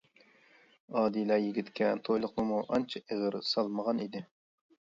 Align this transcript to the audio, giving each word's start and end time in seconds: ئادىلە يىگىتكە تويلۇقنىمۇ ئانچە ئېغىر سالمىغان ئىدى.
ئادىلە 1.01 1.37
يىگىتكە 1.43 1.91
تويلۇقنىمۇ 2.09 2.59
ئانچە 2.63 3.05
ئېغىر 3.09 3.41
سالمىغان 3.51 4.03
ئىدى. 4.07 4.25